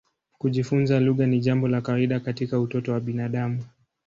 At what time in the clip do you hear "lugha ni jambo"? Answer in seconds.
0.99-1.67